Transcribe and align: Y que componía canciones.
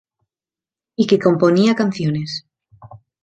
Y 0.95 1.05
que 1.05 1.19
componía 1.19 1.75
canciones. 1.75 2.47